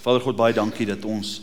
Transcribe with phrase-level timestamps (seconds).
[0.00, 1.42] Vader God, baie dankie dat ons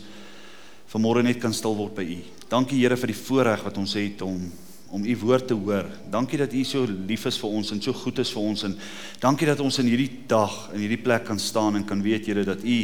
[0.90, 2.16] vanmôre net kan stil word by U.
[2.50, 4.48] Dankie Here vir die voorreg wat ons het om
[4.88, 5.84] om U woord te hoor.
[6.08, 8.76] Dankie dat U so lief is vir ons en so goed is vir ons en
[9.20, 12.44] dankie dat ons in hierdie dag in hierdie plek kan staan en kan weet Here
[12.48, 12.78] dat U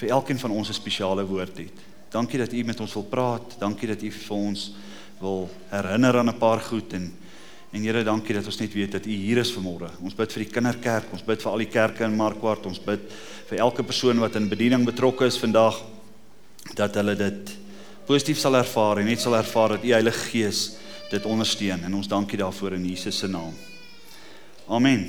[0.00, 1.76] vir elkeen van ons 'n spesiale woord het.
[2.10, 3.56] Dankie dat U met ons wil praat.
[3.60, 4.72] Dankie dat U vir ons
[5.20, 7.12] wil herinner aan 'n paar goed en
[7.76, 9.90] En Here, dankie dat ons net weet dat U hier is vanmôre.
[10.00, 13.02] Ons bid vir die kinderkerk, ons bid vir al die kerke in Markwart, ons bid
[13.50, 15.82] vir elke persoon wat in bediening betrokke is vandag
[16.78, 17.52] dat hulle dit
[18.08, 20.62] positief sal ervaar en net sal ervaar dat U Heilige Gees
[21.12, 23.52] dit ondersteun en ons dankie daarvoor in Jesus se naam.
[24.72, 25.04] Amen.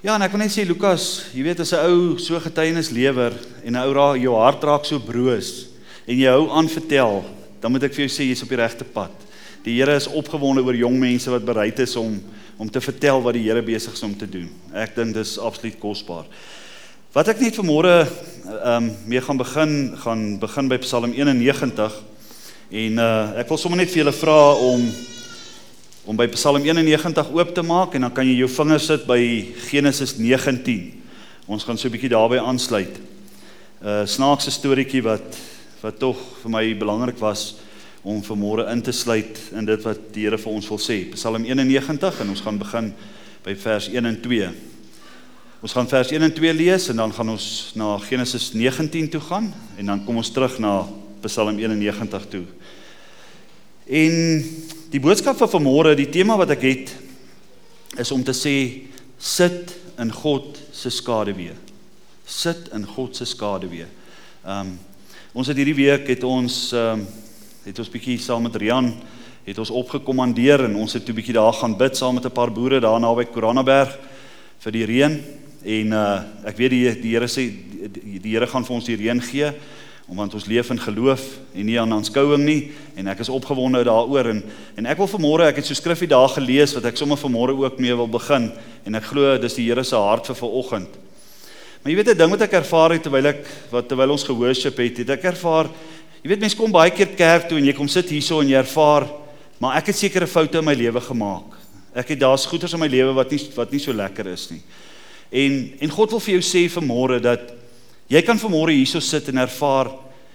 [0.00, 3.36] Ja, en ek wil net sê Lukas, jy weet as 'n ou so getuienis lewer
[3.64, 5.68] en 'n ou raak jou hart raak so broos
[6.08, 7.20] en jy hou aan vertel,
[7.60, 9.12] dan moet ek vir jou sê jy's op die regte pad.
[9.64, 12.20] Die Here is opgewonde oor jong mense wat bereid is om
[12.60, 14.48] om te vertel wat die Here besig is om te doen.
[14.76, 16.26] Ek dink dis absoluut kosbaar.
[17.12, 22.00] Wat ek net vanmôre ehm um, mee gaan begin gaan begin by Psalm 91
[22.70, 24.88] en uh ek wil sommer net vir julle vra om
[26.08, 29.20] om by Psalm 91 oop te maak en dan kan jy jou vingers sit by
[29.68, 31.02] Genesis 19.
[31.46, 32.96] Ons gaan so 'n bietjie daarby aansluit.
[32.96, 35.36] 'n uh, Snaakse storieetjie wat
[35.82, 37.60] wat tog vir my belangrik was
[38.02, 41.02] om vanmôre in te sluit in dit wat die Here vir ons wil sê.
[41.12, 42.92] Psalm 91 en ons gaan begin
[43.44, 44.48] by vers 1 en 2.
[45.60, 49.20] Ons gaan vers 1 en 2 lees en dan gaan ons na Genesis 19 toe
[49.20, 50.86] gaan en dan kom ons terug na
[51.26, 52.44] Psalm 91 toe.
[53.90, 54.14] En
[54.92, 56.94] die boodskap vir vanmôre, die tema wat ek het
[58.00, 58.56] is om te sê
[59.20, 61.56] sit in God se skaduwee.
[62.24, 63.88] Sit in God se skaduwee.
[64.46, 64.78] Ehm um,
[65.30, 67.10] ons het hierdie week het ons ehm um,
[67.64, 68.94] het ons bietjie saam met Rian
[69.44, 72.52] het ons opgekommandeer en ons het toe bietjie daar gaan bid saam met 'n paar
[72.52, 73.98] boere daar naby Koranaberg
[74.58, 75.20] vir die reën.
[75.64, 77.50] En uh ek weet die die Here sê
[77.92, 79.52] die, die Here gaan vir ons die reën gee
[80.10, 81.22] omdat ons leef in geloof
[81.54, 82.72] en nie aan aanskouing nie.
[82.96, 84.26] En ek is opgewonde daaroor.
[84.26, 84.42] En
[84.76, 87.78] en ek wil vanmôre ek het so skrifgie daar gelees wat ek sommer vanmôre ook
[87.78, 88.52] mee wil begin.
[88.84, 90.88] En ek glo dis die Here se hart vir vanoggend.
[91.82, 94.76] Maar jy weet 'n ding wat ek ervaar het terwyl ek wat terwyl ons gehoorship
[94.76, 95.70] het, het ek ervaar
[96.20, 98.58] Jy weet mense kom baie keer kerk toe en jy kom sit hierso en jy
[98.60, 99.06] ervaar,
[99.60, 101.54] maar ek het sekere foute in my lewe gemaak.
[101.96, 104.60] Ek het daar's goeters in my lewe wat nie wat nie so lekker is nie.
[105.32, 107.54] En en God wil vir jou sê vanmôre dat
[108.12, 109.94] jy kan vanmôre hierso sit en ervaar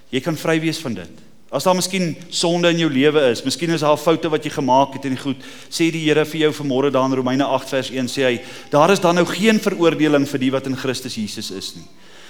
[0.09, 1.21] jy kan vry wees van dit.
[1.53, 4.97] As daar miskien sonde in jou lewe is, miskien is daar foute wat jy gemaak
[4.97, 8.09] het en goed, sê die Here vir jou vanmôre daar in Romeine 8 vers 1
[8.09, 8.33] sê hy,
[8.73, 11.85] daar is dan nou geen veroordeling vir die wat in Christus Jesus is nie.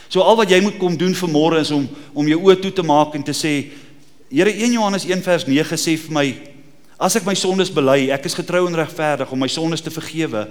[0.10, 2.72] So al wat jy moet kom doen vir môre is om om jou oë toe
[2.72, 3.72] te maak en te sê
[4.30, 6.26] Here 1 Johannes 1 vers 9 sê vir my
[7.00, 10.46] as ek my sondes bely, ek is getrou en regverdig om my sondes te vergewe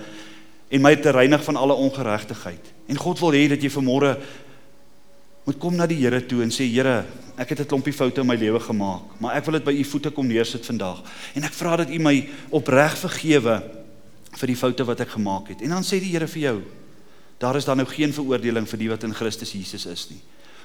[0.70, 2.72] en my te reinig van alle ongeregtigheid.
[2.88, 4.12] En God wil hê dat jy vir môre
[5.44, 7.04] moet kom na die Here toe en sê Here,
[7.36, 9.84] ek het 'n klompie foute in my lewe gemaak, maar ek wil dit by u
[9.84, 11.02] voete kom neersit vandag.
[11.34, 13.62] En ek vra dat u my opreg vergewe
[14.32, 15.62] vir die foute wat ek gemaak het.
[15.62, 16.62] En dan sê die Here vir jou,
[17.38, 20.20] daar is dan nou geen veroordeling vir die wat in Christus Jesus is nie.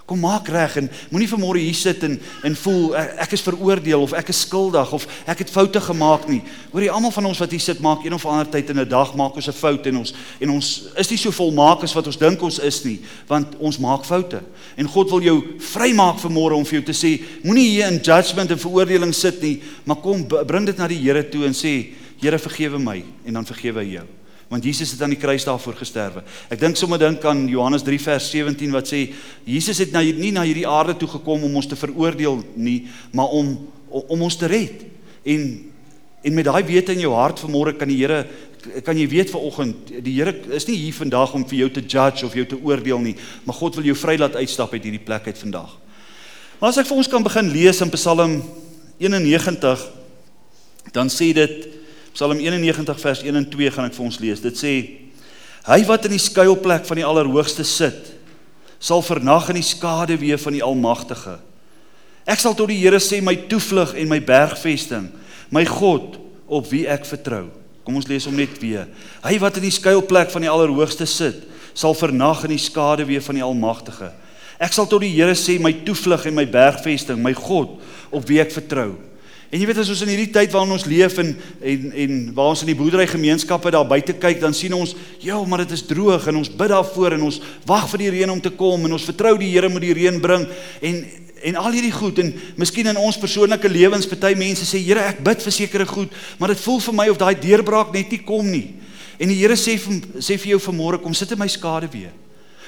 [0.09, 2.15] Kom maak reg en moenie vanmôre hier sit en
[2.47, 6.39] en voel ek is veroordeel of ek is skuldig of ek het foute gemaak nie.
[6.71, 9.13] Hoorie almal van ons wat hier sit maak een of ander tyd in 'n dag
[9.13, 12.17] maak ons 'n fout en ons en ons is nie so volmaak as wat ons
[12.17, 14.41] dink ons is nie, want ons maak foute.
[14.77, 18.51] En God wil jou vrymaak vanmôre om vir jou te sê moenie hier in judgment
[18.51, 22.39] en veroordeling sit nie, maar kom bring dit na die Here toe en sê Here
[22.39, 24.18] vergewe my en dan vergewe hy jou
[24.49, 26.23] want Jesus het aan die kruis daarvoor gesterwe.
[26.49, 29.03] Ek dink sommer dink aan Johannes 3 vers 17 wat sê
[29.45, 32.81] Jesus het na nie na hierdie aarde toe gekom om ons te veroordeel nie,
[33.13, 33.57] maar om
[33.89, 34.85] om ons te red.
[35.25, 35.49] En
[36.19, 38.25] en met daai wete in jou hart vanmôre kan die Here
[38.83, 42.25] kan jy weet vanoggend die Here is nie hier vandag om vir jou te judge
[42.25, 45.29] of jou te oordeel nie, maar God wil jou vry laat uitstap uit hierdie plek
[45.29, 45.77] uit vandag.
[46.59, 48.41] Maar as ek vir ons kan begin lees in Psalm
[48.99, 49.85] 91
[50.91, 51.78] dan sê dit
[52.13, 54.41] Psalm 91 vers 1 en 2 gaan ek vir ons lees.
[54.43, 54.73] Dit sê:
[55.67, 58.13] Hy wat in die skuilplek van die Allerhoogste sit,
[58.79, 61.37] sal vernag in die skaduwee van die Almagtige.
[62.29, 65.09] Ek sal tot die Here sê my toevlug en my bergvesting,
[65.51, 67.47] my God op wie ek vertrou.
[67.83, 68.87] Kom ons lees hom net weer.
[69.23, 71.41] Hy wat in die skuilplek van die Allerhoogste sit,
[71.73, 74.11] sal vernag in die skaduwee van die Almagtige.
[74.59, 77.77] Ek sal tot die Here sê my toevlug en my bergvesting, my God
[78.11, 78.93] op wie ek vertrou.
[79.49, 81.31] En jy weet as ons in hierdie tyd waarin ons leef en
[81.71, 84.93] en en waar ons in die boerdery gemeenskappe daar buite kyk, dan sien ons,
[85.25, 88.29] ja, maar dit is droog en ons bid daarvoor en ons wag vir die reën
[88.29, 90.45] om te kom en ons vertrou die Here moet die reën bring.
[90.81, 91.01] En
[91.39, 95.23] en al hierdie goed en miskien in ons persoonlike lewens party mense sê Here ek
[95.23, 98.45] bid vir sekere goed maar dit voel vir my of daai deurbraak net nie kom
[98.45, 98.75] nie.
[99.17, 99.79] En die Here sê
[100.19, 102.11] sê vir jou vanmôre kom sit in my skade weer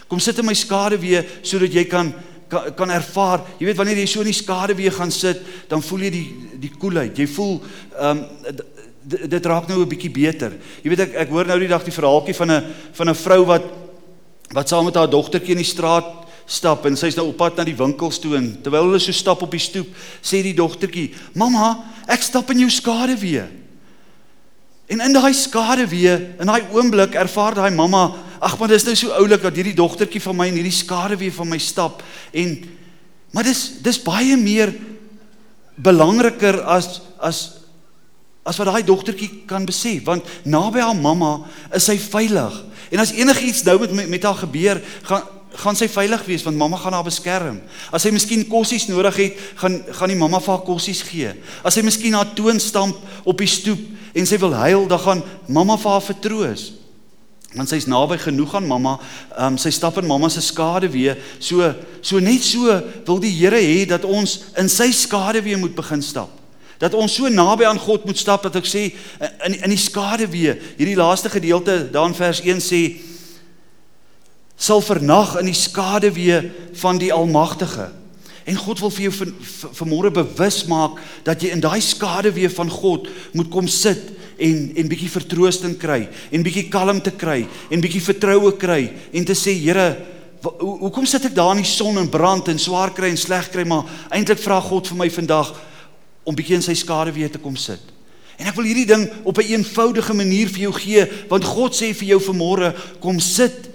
[0.08, 2.10] kom sit in my skade weer sodat jy kan
[2.52, 3.46] kan kan ervaar.
[3.60, 6.28] Jy weet wanneer jy so in die skade weer gaan sit, dan voel jy die
[6.68, 7.18] die koelheid.
[7.18, 7.60] Jy voel
[7.98, 8.70] ehm um,
[9.02, 10.54] dit raak nou 'n bietjie beter.
[10.84, 12.64] Jy weet ek ek hoor nou die dag die verhaaltjie van 'n
[12.94, 13.64] van 'n vrou wat
[14.54, 16.06] wat saam met haar dogtertjie in die straat
[16.46, 19.42] stap en sy's nou op pad na die winkels toe en terwyl hulle so stap
[19.42, 19.88] op die stoep,
[20.22, 23.50] sê die dogtertjie: "Mamma, ek stap in jou skade weer."
[24.92, 28.12] En in daai skade weer, in daai oomblik ervaar daai mamma,
[28.42, 31.34] ag maar dis nou so oulik dat hierdie dogtertjie van my in hierdie skade weer
[31.36, 32.02] van my stap
[32.34, 32.56] en
[33.32, 34.74] maar dis dis baie meer
[35.82, 37.42] belangriker as as
[38.42, 41.44] as wat daai dogtertjie kan besef want naby haar mamma
[41.78, 42.56] is sy veilig.
[42.92, 46.78] En as enigiets nou met met haar gebeur, gaan gaan sy veilig wees want mamma
[46.80, 47.58] gaan haar beskerm.
[47.92, 51.34] As sy miskien kossies nodig het, gaan gaan die mamma vir haar kossies gee.
[51.64, 52.98] As sy miskien haar toon stamp
[53.28, 53.82] op die stoep
[54.16, 56.64] en sy wil huil, dan gaan mamma vir haar vertroos.
[57.54, 58.98] Want sy's naby genoeg aan mamma.
[59.36, 61.18] Ehm um, sy stap in mamma se skade weer.
[61.40, 65.76] So so net so wil die Here hê dat ons in sy skade weer moet
[65.76, 66.30] begin stap.
[66.80, 68.88] Dat ons so naby aan God moet stap dat ek sê
[69.46, 70.58] in in die skade weer.
[70.78, 72.84] Hierdie laaste gedeelte daar in vers 1 sê
[74.56, 78.01] sal vernag in die skade weer van die Almagtige.
[78.46, 79.28] En God wil vir jou
[79.78, 84.02] vanmôre bewus maak dat jy in daai skade weer van God moet kom sit
[84.42, 89.38] en en bietjie vertroosting kry en bietjie kalmte kry en bietjie vertroue kry en te
[89.38, 89.90] sê Here
[90.42, 93.66] hoekom sit ek daar in die son en brand en swaar kry en sleg kry
[93.68, 95.54] maar eintlik vra God vir my vandag
[96.26, 97.82] om bietjie in sy skade weer te kom sit.
[98.42, 101.76] En ek wil hierdie ding op 'n een eenvoudige manier vir jou gee want God
[101.78, 103.70] sê vir jou vanmôre kom sit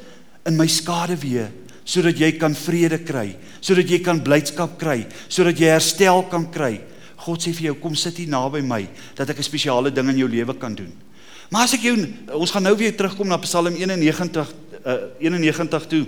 [0.47, 1.53] in my skade weer
[1.87, 6.81] sodat jy kan vrede kry, sodat jy kan blydskap kry, sodat jy herstel kan kry.
[7.23, 8.83] God sê vir jou kom sit hier naby my
[9.17, 10.93] dat ek 'n spesiale ding in jou lewe kan doen.
[11.51, 11.97] Maar as ek jou
[12.35, 14.53] ons gaan nou weer terugkom na Psalm 91
[14.85, 16.07] uh, 91 toe.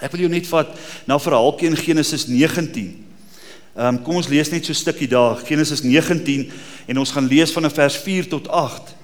[0.00, 0.68] Ek wil jou net vat
[1.06, 3.04] na verhaaltjie in Genesis 19.
[3.78, 6.52] Ehm um, kom ons lees net so 'n stukkie daar Genesis 19
[6.86, 8.97] en ons gaan lees van vers 4 tot 8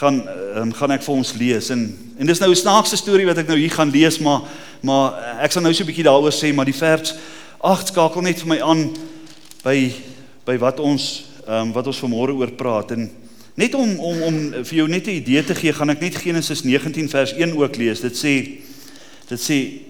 [0.00, 0.22] gaan
[0.56, 1.68] um, gaan ek vir ons lees.
[1.74, 1.82] En
[2.20, 4.48] en dis nou 'n snaakse storie wat ek nou hier gaan lees maar
[4.80, 7.14] maar ek sal nou so 'n bietjie daaroor sê maar die vers
[7.60, 8.96] 8 skakel net vir my aan
[9.64, 9.92] by
[10.46, 12.90] by wat ons um, wat ons vanmôre oor praat.
[12.96, 13.10] En
[13.54, 16.64] net om om om vir jou net 'n idee te gee gaan ek net Genesis
[16.64, 18.00] 19 vers 1 ook lees.
[18.00, 18.64] Dit sê
[19.28, 19.84] dit sê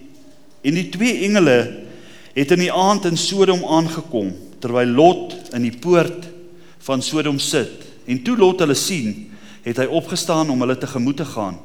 [0.63, 1.87] en die twee engele
[2.35, 6.27] het in die aand in Sodom aangekom terwyl Lot in die poort
[6.79, 7.87] van Sodom sit.
[8.07, 9.30] En toe Lot hulle sien
[9.71, 11.59] het hy opgestaan om hulle tegemoet te gaan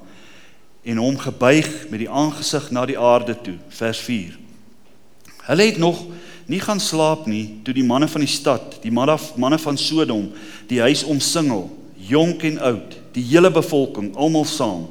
[0.86, 4.42] en hom gebuig met die aangesig na die aarde toe vers 4
[5.46, 6.00] Hulle het nog
[6.50, 10.30] nie gaan slaap nie toe die manne van die stad die manne van Sodom
[10.70, 11.68] die huis omsingel
[12.10, 14.86] jonk en oud die hele bevolking almal saam.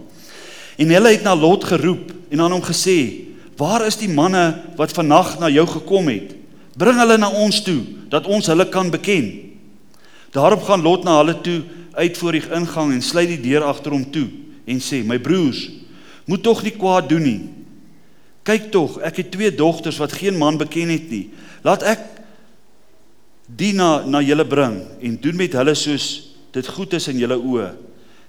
[0.80, 2.98] En hulle het na Lot geroep en aan hom gesê
[3.58, 4.44] waar is die manne
[4.78, 6.32] wat vannag na jou gekom het?
[6.74, 9.28] Bring hulle na ons toe dat ons hulle kan beken.
[10.34, 11.60] Daarop gaan Lot na hulle toe
[11.94, 14.28] uit voor die ingang en sluit die deur agter hom toe
[14.66, 15.70] en sê: "My broers,
[16.24, 17.40] moet tog nie kwaad doen nie.
[18.44, 21.30] Kyk tog, ek het twee dogters wat geen man beken het nie.
[21.64, 22.00] Laat ek
[23.46, 27.36] die na na julle bring en doen met hulle soos dit goed is in julle
[27.36, 27.72] oë.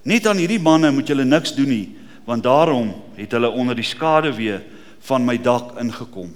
[0.04, 1.96] Net aan hierdie manne moet julle niks doen nie,
[2.26, 4.64] want daarom het hulle onder die skade weer
[5.00, 6.34] van my dak ingekom."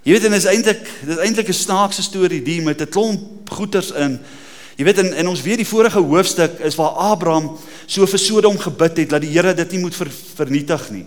[0.00, 3.90] Jy weet en is eintlik dis eintlik 'n snaakse storie die met 'n klomp goeters
[3.90, 4.18] in
[4.80, 7.50] Jy weet in in ons weer die vorige hoofstuk is waar Abraham
[7.84, 11.02] so vir Sodom gebid het dat die Here dit nie moet ver, vernietig nie.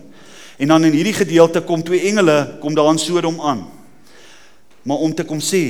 [0.61, 3.63] En dan in hierdie gedeelte kom twee engele kom daar in Sodom aan.
[4.85, 5.63] Maar om te kom sê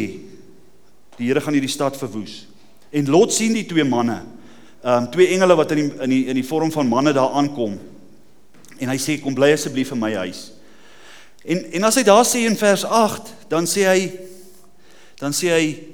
[1.15, 2.41] die Here gaan hierdie stad verwoes.
[2.91, 4.19] En Lot sien die twee manne.
[4.83, 7.39] Ehm um, twee engele wat in die in die in die vorm van manne daar
[7.39, 7.79] aankom.
[8.83, 10.49] En hy sê kom bly asseblief in my huis.
[11.47, 14.11] En en as hy daar sê in vers 8, dan sê hy
[15.23, 15.92] dan sê hy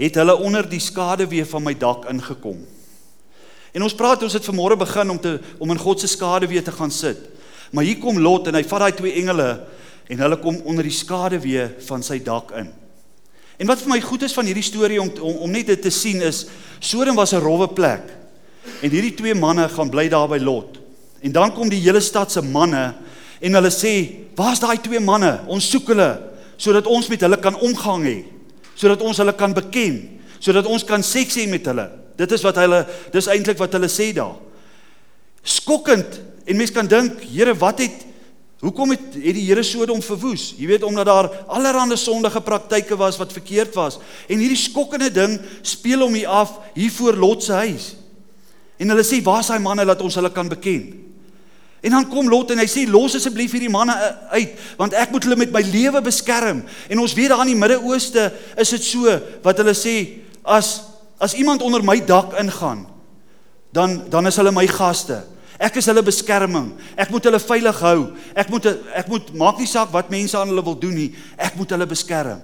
[0.00, 2.62] het hulle onder die skade weer van my dak ingekom.
[3.70, 6.64] En ons praat ons het vanmôre begin om te om in God se skade weer
[6.64, 7.18] te gaan sit.
[7.70, 9.50] Maar hier kom Lot en hy vat daai twee engele
[10.10, 12.72] en hulle kom onder die skade weer van sy dak in.
[13.60, 15.92] En wat vir my goed is van hierdie storie om om, om net dit te
[15.94, 16.46] sien is
[16.80, 18.08] Sodom was 'n rowwe plek.
[18.82, 20.78] En hierdie twee manne gaan bly daar by Lot.
[21.20, 22.94] En dan kom die hele stad se manne
[23.40, 25.40] en hulle sê, "Waar's daai twee manne?
[25.46, 26.20] Ons soek hulle
[26.56, 28.39] sodat ons met hulle kan omgang hê."
[28.80, 29.98] Sodat ons hulle kan beken,
[30.40, 31.86] sodat ons kan seks hê met hulle.
[32.16, 34.38] Dit is wat hulle dis eintlik wat hulle sê daar.
[35.44, 38.06] Skokkend en mense kan dink, Here, wat het
[38.60, 40.50] hoekom het het die Here Sodom verwoes?
[40.58, 43.98] Jy weet omdat daar allerlei sondige praktyke was wat verkeerd was.
[44.28, 47.94] En hierdie skokkende ding speel hom hier af hier voor Lot se huis.
[48.80, 51.09] En hulle sê, "Waar is daai manne dat ons hulle kan beken?"
[51.80, 53.94] En dan kom Lot en hy sê los asseblief hierdie manne
[54.36, 56.62] uit want ek moet hulle met my lewe beskerm.
[56.92, 58.26] En ons weet daar in die Midde-Ooste
[58.60, 59.96] is dit so wat hulle sê
[60.44, 60.80] as
[61.20, 62.86] as iemand onder my dak ingaan
[63.72, 65.22] dan dan is hulle my gaste.
[65.60, 66.70] Ek is hulle beskerming.
[66.96, 67.98] Ek moet hulle veilig hou.
[68.32, 71.10] Ek moet ek moet maak nie saak wat mense aan hulle wil doen nie.
[71.36, 72.40] Ek moet hulle beskerm.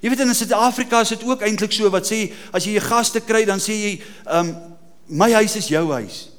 [0.00, 3.20] Jy weet in Suid-Afrika is dit ook eintlik so wat sê as jy 'n gaste
[3.20, 4.56] kry dan sê jy, "Um
[5.08, 6.37] my huis is jou huis."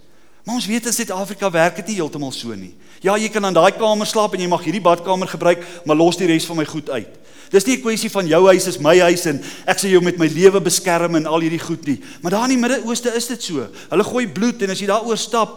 [0.49, 2.71] Maar ons weet in Suid-Afrika werk dit nie heeltemal so nie.
[3.05, 6.17] Ja, jy kan in daai kamer slaap en jy mag hierdie badkamer gebruik, maar los
[6.17, 7.19] die res van my goed uit.
[7.53, 10.17] Dis nie 'n kwessie van jou huis is my huis en ek sal jou met
[10.17, 12.01] my lewe beskerm en al hierdie goed nie.
[12.21, 13.67] Maar daar in die Midde-Ooste is dit so.
[13.89, 15.49] Hulle gooi bloed en as jy daaroor stap,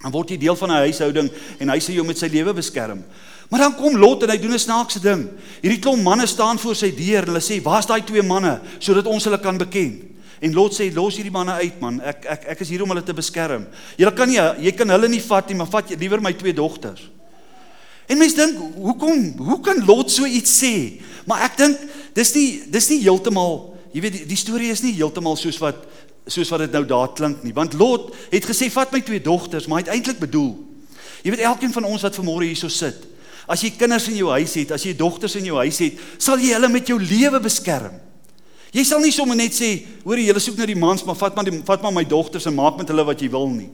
[0.00, 3.02] dan word jy deel van 'n huishouding en hy sal jou met sy lewe beskerm.
[3.50, 5.28] Maar dan kom Lot en hy doen 'n snaakse ding.
[5.60, 7.26] Hierdie klomp manne staan voor sy deur.
[7.26, 11.16] Hulle sê: "Waar's daai twee manne sodat ons hulle kan beken?" En Lot sê: "Los
[11.16, 12.00] hierdie manne uit, man.
[12.00, 13.66] Ek ek ek is hier om hulle te beskerm.
[13.96, 17.10] Jy kan nie jy kan hulle nie vat nie, maar vat liewer my twee dogters."
[18.10, 21.00] En mense dink, hoekom hoe kan Lot so iets sê?
[21.30, 21.84] Maar ek dink
[22.16, 25.86] dis nie dis nie heeltemal, jy weet die, die storie is nie heeltemal soos wat
[26.30, 27.54] soos wat dit nou daar klink nie.
[27.54, 30.52] Want Lot het gesê vat my twee dogters, maar hy het eintlik bedoel.
[31.22, 33.06] Jy weet elkeen van ons wat vanmôre hierso sit,
[33.50, 36.40] as jy kinders in jou huis het, as jy dogters in jou huis het, sal
[36.40, 37.94] jy hulle met jou lewe beskerm.
[38.70, 39.72] Jy sal nie sommer net sê,
[40.04, 42.46] hoor jy, julle soek na die mans, maar vat maar die vat maar my dogters
[42.46, 43.70] en maak met hulle wat jy wil nie.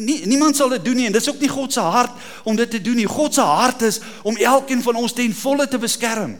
[0.00, 2.14] Nie, niemand sal dit doen nie en dis ook nie God se hart
[2.48, 3.06] om dit te doen nie.
[3.10, 6.38] God se hart is om elkeen van ons ten volle te beskerm.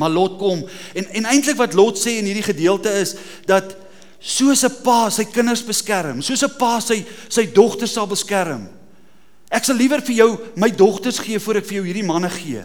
[0.00, 0.62] Maar Lot kom
[0.96, 3.16] en en eintlik wat Lot sê in hierdie gedeelte is
[3.46, 3.74] dat
[4.18, 8.68] soos 'n pa sy kinders beskerm, soos 'n pa sy sy dogters sal beskerm.
[9.50, 12.64] Ek sal liewer vir jou my dogters gee voor ek vir jou hierdie manne gee.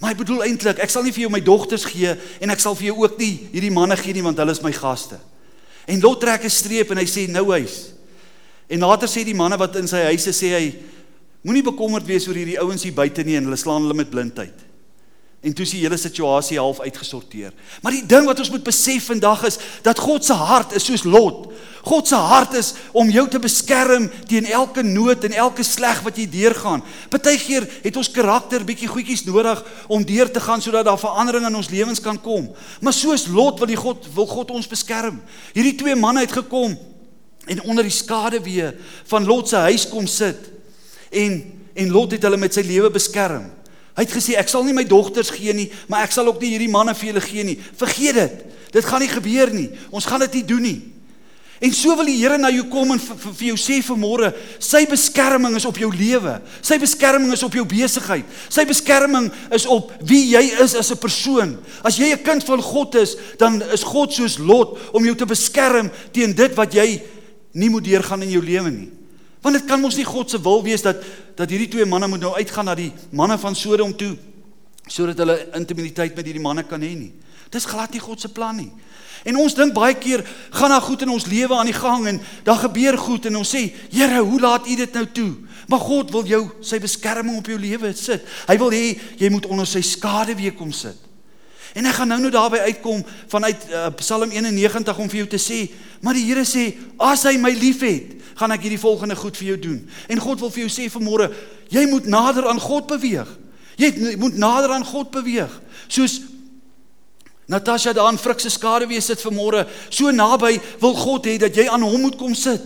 [0.00, 2.76] Maar ek bedoel eintlik, ek sal nie vir jou my dogters gee en ek sal
[2.78, 5.18] vir jou ook nie hierdie manne gee nie want hulle is my gaste.
[5.84, 7.92] En Lot trek 'n streep en hy sê nou huis.
[8.68, 10.74] En later sê die manne wat in sy huise sê hy
[11.42, 14.69] moenie bekommerd wees oor hierdie ouens hier buite nie en hulle slaan hulle met blindheid.
[15.40, 17.54] En toe is die hele situasie half uitgesorteer.
[17.80, 21.06] Maar die ding wat ons moet besef vandag is dat God se hart is soos
[21.08, 21.46] Lot.
[21.80, 26.18] God se hart is om jou te beskerm teen elke nood en elke sleg wat
[26.20, 26.82] jy deurgaan.
[27.08, 31.56] Partykeer het ons karakter bietjie goedjies nodig om deur te gaan sodat daar verandering in
[31.56, 32.50] ons lewens kan kom.
[32.84, 35.22] Maar soos Lot wil die God wil God ons beskerm.
[35.56, 36.76] Hierdie twee manne het gekom
[37.48, 38.74] en onder die skaduwee
[39.08, 40.52] van Lot se huis kom sit.
[41.08, 41.40] En
[41.80, 43.46] en Lot het hulle met sy lewe beskerm.
[43.96, 46.54] Hy het gesê ek sal nie my dogters gee nie, maar ek sal ook nie
[46.54, 47.58] hierdie manne vir julle gee nie.
[47.58, 48.40] Vergeet dit.
[48.72, 49.68] Dit gaan nie gebeur nie.
[49.90, 50.80] Ons gaan dit nie doen nie.
[51.60, 54.30] En so wil die Here na jou kom en vir jou sê vanmôre,
[54.64, 56.38] sy beskerming is op jou lewe.
[56.64, 58.24] Sy beskerming is op jou besigheid.
[58.48, 61.58] Sy beskerming is op wie jy is as 'n persoon.
[61.84, 65.26] As jy 'n kind van God is, dan is God soos Lot om jou te
[65.26, 67.02] beskerm teen dit wat jy
[67.52, 68.90] nie moet deurgaan in jou lewe nie.
[69.42, 70.96] Want dit kan mos nie God se wil wees dat
[71.40, 74.12] dat hierdie twee manne moet nou uitgaan na die manne van Sodom toe
[74.90, 77.12] sodat hulle intimiteit met hierdie manne kan hê nie.
[77.54, 78.72] Dis glad nie God se plan nie.
[79.22, 80.24] En ons dink baie keer
[80.56, 83.52] gaan daar goed in ons lewe aan die gang en daar gebeur goed en ons
[83.54, 85.30] sê, Here, hoe laat U dit nou toe?
[85.70, 88.24] Maar God wil jou sy beskerming op jou lewe sit.
[88.48, 88.84] Hy wil hê
[89.20, 90.98] jy moet onder sy skade weer kom sit.
[91.76, 95.38] En ek gaan nou nou daarby uitkom vanuit uh, Psalm 91 om vir jou te
[95.38, 95.60] sê,
[96.00, 99.58] maar die Here sê, as hy my liefhet, gaan ek hierdie volgende goed vir jou
[99.68, 99.80] doen.
[100.08, 101.28] En God wil vir jou sê vanmôre,
[101.68, 103.28] jy moet nader aan God beweeg.
[103.80, 105.52] Jy moet nader aan God beweeg.
[105.88, 106.20] Soos
[107.50, 111.64] Natasha daar in Frikse skade wees sit vanmôre, so naby wil God hê dat jy
[111.66, 112.62] aan hom moet kom sit.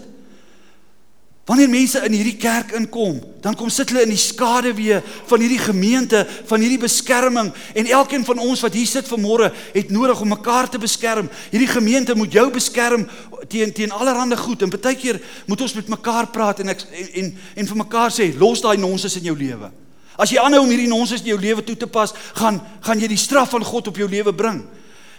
[1.44, 5.60] Wanneer mense in hierdie kerk inkom, dan kom sit hulle in die skaduwee van hierdie
[5.60, 10.32] gemeente, van hierdie beskerming en elkeen van ons wat hier sit vanmôre het nodig om
[10.32, 11.28] mekaar te beskerm.
[11.52, 13.04] Hierdie gemeente moet jou beskerm
[13.52, 17.12] teen teen allerlei goed en baie keer moet ons met mekaar praat en ek en
[17.20, 17.28] en,
[17.60, 19.68] en vir mekaar sê los daai nonsens in jou lewe.
[20.16, 23.12] As jy aanhou om hierdie nonsens in jou lewe toe te pas, gaan gaan jy
[23.12, 24.62] die straf van God op jou lewe bring.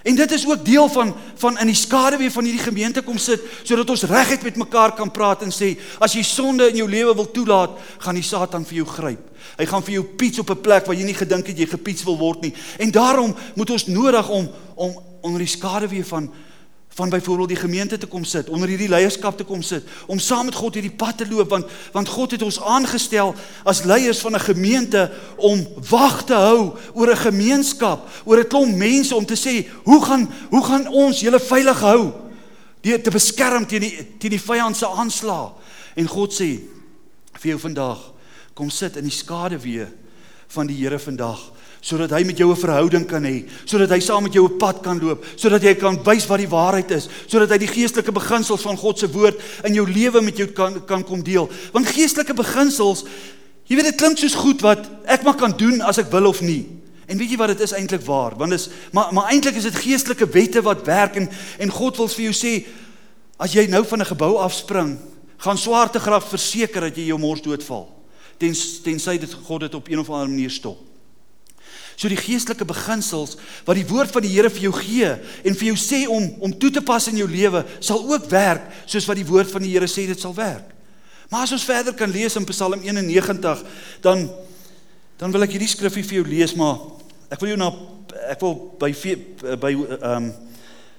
[0.06, 3.42] En dit is ook deel van van in die skaduwee van hierdie gemeente kom sit
[3.64, 7.16] sodat ons reguit met mekaar kan praat en sê as jy sonde in jou lewe
[7.18, 9.24] wil toelaat, gaan die Satan vir jou gryp.
[9.58, 12.04] Hy gaan vir jou piets op 'n plek waar jy nie gedink het jy gepiets
[12.04, 12.54] wil word nie.
[12.78, 16.30] En daarom moet ons nodig om om onder die skaduwee van
[16.96, 20.46] van byvoorbeeld die gemeente te kom sit, onder hierdie leierskap te kom sit, om saam
[20.48, 23.34] met God hierdie pad te loop want want God het ons aangestel
[23.68, 28.76] as leiers van 'n gemeente om wag te hou oor 'n gemeenskap, oor 'n klomp
[28.76, 32.14] mense om te sê, hoe gaan hoe gaan ons julle veilig hou?
[32.82, 35.52] Deur te beskerm teen die teen die vyand se aanslae.
[35.96, 36.60] En God sê
[37.34, 38.14] vir jou vandag,
[38.54, 39.88] kom sit in die skaduwee
[40.48, 41.52] van die Here vandag
[41.86, 44.82] sodat hy met jou 'n verhouding kan hê, sodat hy saam met jou 'n pad
[44.82, 48.62] kan loop, sodat jy kan wys wat die waarheid is, sodat hy die geestelike beginsels
[48.62, 51.50] van God se woord in jou lewe met jou kan kan kom deel.
[51.72, 53.06] Want geestelike beginsels,
[53.68, 56.42] jy weet dit klink soos goed wat ek maar kan doen as ek wil of
[56.42, 56.66] nie.
[57.08, 58.36] En weet jy wat dit is eintlik waar?
[58.36, 62.08] Want dis maar maar eintlik is dit geestelike wette wat werk en en God wil
[62.08, 62.66] vir jou sê
[63.38, 64.98] as jy nou van 'n gebou afspring,
[65.38, 67.94] gaan swaartekrag verseker dat jy jou mors doodval.
[68.40, 70.95] Tens tensy dit God dit op een of ander manier stop.
[71.96, 75.12] So die geestelike beginsels wat die woord van die Here vir jou gee
[75.48, 78.68] en vir jou sê om om toe te pas in jou lewe, sal ook werk
[78.86, 80.74] soos wat die woord van die Here sê dit sal werk.
[81.32, 83.64] Maar as ons verder kan lees in Psalm 91,
[84.02, 84.30] dan
[85.16, 86.76] dan wil ek hierdie skrifgie vir jou lees, maar
[87.32, 87.70] ek wil jou na
[88.34, 88.92] ek wil by
[89.62, 90.34] by ehm um,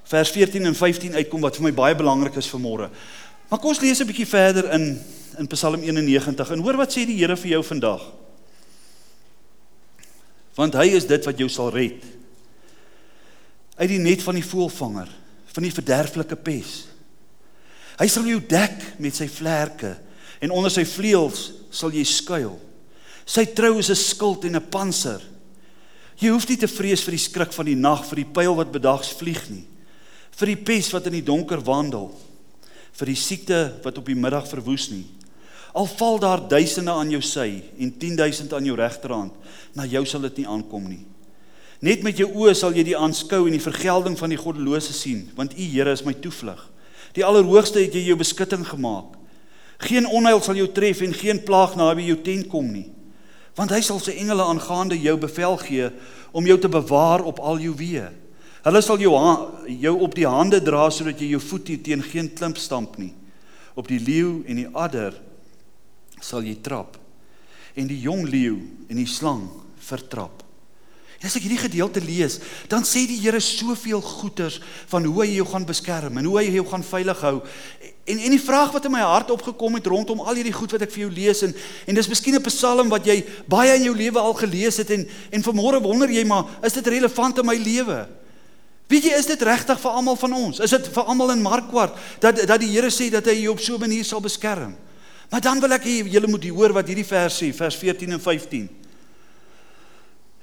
[0.07, 2.87] vers 14 en 15 uitkom wat vir my baie belangrik is vir môre.
[3.51, 5.03] Maar kom ons lees 'n bietjie verder in
[5.39, 8.01] in Psalm 91 en hoor wat sê die Here vir jou vandag
[10.57, 12.01] want hy is dit wat jou sal red.
[13.77, 15.13] Uit die net van die voëlvanger
[15.57, 16.73] van die verderflike pes.
[17.97, 19.95] Hy sal jou dek met sy vlerke
[20.45, 22.59] en onder sy vleuels sal jy skuil.
[23.25, 25.23] Sy trou is 'n skild en 'n panser.
[26.19, 28.73] Jy hoef nie te vrees vir die skrik van die nag vir die pyl wat
[28.73, 29.67] bedags vlieg nie
[30.37, 32.11] vir die pes wat in die donker wandel
[32.97, 35.05] vir die siekte wat op die middag verwoes nie
[35.77, 39.35] Al val daar duisende aan jou sy en 10000 aan jou regterhand,
[39.77, 41.03] na jou sal dit nie aankom nie.
[41.85, 45.27] Net met jou oë sal jy die aanskou en die vergelding van die goddelose sien,
[45.37, 46.63] want U Here is my toevlug.
[47.13, 49.19] Die Allerhoogste het jy jou beskutting gemaak.
[49.85, 52.89] Geen onheil sal jou tref en geen plaag naby jou tent kom nie.
[53.57, 55.91] Want hy sal sy engele aangaande jou bevel gee
[56.33, 58.09] om jou te bewaar op al jou weë.
[58.65, 59.13] Hulle sal jou
[59.69, 63.13] jou op die hande dra sodat jy jou voet teen geen klimp stamp nie.
[63.77, 65.13] Op die leeu en die adder
[66.21, 66.97] sal jy trap
[67.77, 68.57] en die jong leeu
[68.89, 69.49] en die slang
[69.87, 70.47] vertrap.
[71.17, 72.37] En as ek hierdie gedeelte lees,
[72.69, 74.59] dan sê die Here soveel goeters
[74.91, 77.39] van hoe hy jou gaan beskerm en hoe hy jou gaan veilig hou.
[78.07, 80.85] En en die vraag wat in my hart opgekom het rondom al hierdie goed wat
[80.85, 81.57] ek vir jou lees en
[81.89, 85.09] en dis miskien 'n Psalm wat jy baie in jou lewe al gelees het en
[85.33, 88.07] en vanmôre wonder jy maar is dit relevant in my lewe?
[88.89, 90.61] Weet jy is dit regtig vir almal van ons?
[90.61, 93.61] Is dit vir almal in Markwart dat dat die Here sê dat hy jou op
[93.61, 94.77] so 'n manier sal beskerm?
[95.31, 98.23] Maar dan wil ek hê julle moet hoor wat hierdie vers sê, vers 14 en
[98.23, 98.69] 15.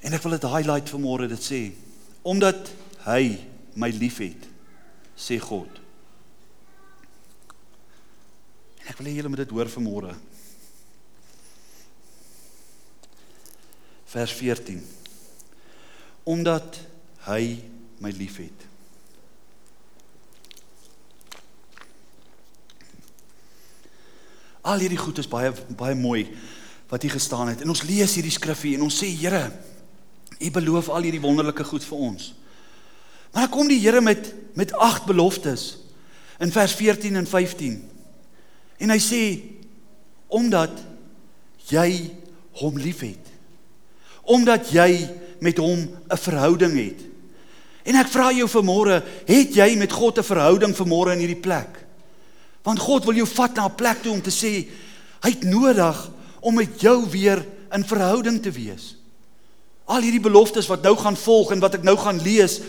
[0.04, 1.62] En ek wil dit highlight vanmôre dit sê
[2.24, 2.70] omdat
[3.04, 3.36] hy
[3.76, 4.46] my liefhet,
[5.20, 5.68] sê God.
[8.84, 10.14] En ek wil hê julle moet dit hoor vanmôre.
[14.14, 14.80] Vers 14.
[16.32, 16.80] Omdat
[17.28, 17.42] hy
[18.04, 18.68] my liefhet.
[24.64, 26.28] Al hierdie goed is baie baie mooi
[26.92, 27.62] wat hier gestaan het.
[27.62, 29.52] En ons lees hierdie skrifgie en ons sê Here,
[30.40, 32.34] U beloof al hierdie wonderlike goed vir ons.
[33.32, 35.78] Maar dan kom die Here met met agt beloftes
[36.40, 37.78] in vers 14 en 15.
[38.78, 39.24] En hy sê
[40.28, 40.84] omdat
[41.70, 42.12] jy
[42.62, 43.32] hom liefhet.
[44.24, 45.10] Omdat jy
[45.42, 47.02] met hom 'n verhouding het.
[47.84, 51.83] En ek vra jou vanmôre, het jy met God 'n verhouding vanmôre in hierdie plek?
[52.64, 54.68] Want God wil jou vat na 'n plek toe om te sê
[55.24, 56.10] hy het nodig
[56.42, 58.96] om met jou weer in verhouding te wees.
[59.86, 62.62] Al hierdie beloftes wat nou gaan volg en wat ek nou gaan lees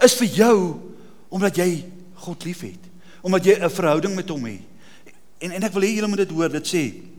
[0.00, 0.80] is vir jou
[1.28, 2.80] omdat jy God liefhet,
[3.22, 4.60] omdat jy 'n verhouding met hom het.
[5.38, 7.12] En en ek wil hê julle moet dit hoor, dit sê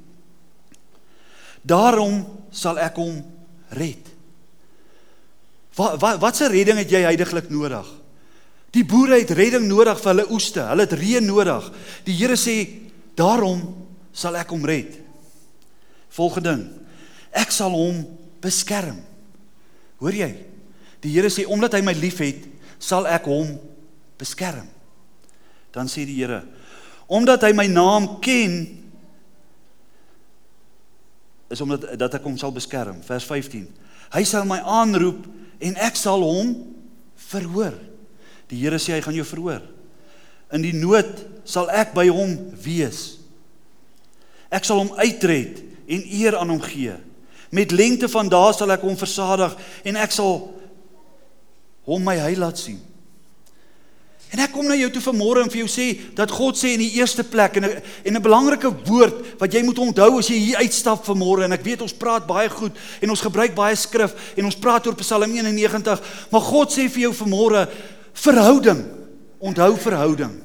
[1.64, 3.24] Daarom sal ek hom
[3.72, 4.04] red.
[5.76, 7.88] Wat wat wat se redding het jy heidaglik nodig?
[8.74, 10.64] Die boere het redding nodig vir hulle oeste.
[10.66, 11.70] Hulle het reën nodig.
[12.06, 13.62] Die Here sê, "Daarom
[14.12, 15.00] sal ek hom red."
[16.10, 16.70] Volgende ding.
[17.32, 18.06] Ek sal hom
[18.42, 19.02] beskerm.
[19.98, 20.36] Hoor jy?
[21.02, 22.46] Die Here sê omdat hy my liefhet,
[22.80, 23.60] sal ek hom
[24.18, 24.68] beskerm.
[25.72, 26.44] Dan sê die Here,
[27.08, 28.84] omdat hy my naam ken,
[31.50, 33.02] is omdat dat ek hom sal beskerm.
[33.06, 33.68] Vers 15.
[34.14, 35.26] Hy sal my aanroep
[35.60, 36.54] en ek sal hom
[37.30, 37.93] verhoor.
[38.54, 39.64] Die Here sê hy gaan jou verhoor.
[40.54, 41.10] In die nood
[41.50, 43.18] sal ek by hom wees.
[44.54, 46.94] Ek sal hom uitred en eer aan hom gee.
[47.54, 49.56] Met lengte van dae sal ek hom versadig
[49.90, 50.36] en ek sal
[51.90, 52.78] hom my heil laat sien.
[54.34, 55.88] En ek kom na jou toe vanmôre en vir jou sê
[56.18, 59.62] dat God sê in die eerste plek en 'n en 'n belangrike woord wat jy
[59.62, 63.10] moet onthou as jy hier uitstap vanmôre en ek weet ons praat baie goed en
[63.10, 67.14] ons gebruik baie skrif en ons praat oor Psalm 91, maar God sê vir jou
[67.14, 67.70] vanmôre
[68.14, 68.86] verhouding.
[69.44, 70.40] Onthou verhouding.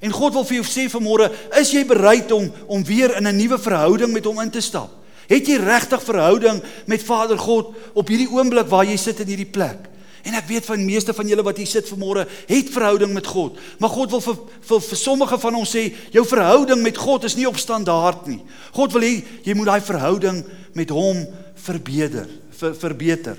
[0.00, 1.28] En God wil vir jou sê vanmôre,
[1.60, 4.90] is jy bereid om om weer in 'n nuwe verhouding met hom in te stap?
[5.28, 9.52] Het jy regtig verhouding met Vader God op hierdie oomblik waar jy sit in hierdie
[9.52, 9.90] plek?
[10.26, 13.56] En ek weet van meeste van julle wat hier sit vanmôre het verhouding met God.
[13.80, 17.36] Maar God wil vir vir, vir sommige van ons sê jou verhouding met God is
[17.38, 18.40] nie op standaard nie.
[18.76, 20.42] God wil hê jy moet daai verhouding
[20.76, 21.24] met hom
[21.64, 23.38] verbeter, ver, verbeter.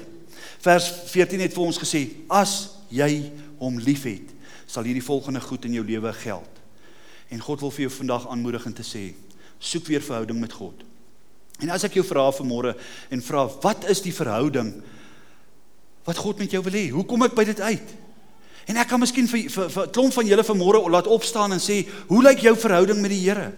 [0.61, 2.55] Vers 14 het vir ons gesê as
[2.89, 3.29] jy
[3.62, 4.34] hom liefhet,
[4.65, 6.62] sal hierdie volgende goed in jou lewe geld.
[7.32, 9.12] En God wil vir jou vandag aanmoedig en te sê
[9.62, 10.82] soek weer verhouding met God.
[11.62, 12.74] En as ek jou vra vanmôre
[13.13, 14.74] en vra wat is die verhouding
[16.08, 16.88] wat God met jou wil hê?
[16.89, 17.91] Hoe kom ek by dit uit?
[18.69, 21.84] En ek kan miskien vir vir, vir klomp van julle vanmôre laat opstaan en sê,
[22.10, 23.52] hoe lyk jou verhouding met die Here?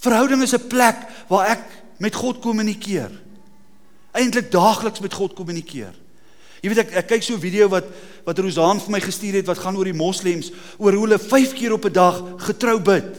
[0.00, 0.96] Verhouding is 'n plek
[1.28, 1.64] waar ek
[1.98, 3.10] met God kommunikeer.
[4.12, 5.94] Eintlik daagliks met God kommunikeer.
[6.60, 7.86] Jy weet ek ek kyk so 'n video wat
[8.24, 11.54] wat Rosaan vir my gestuur het wat gaan oor die moslems oor hoe hulle 5
[11.54, 13.16] keer op 'n dag getrou bid.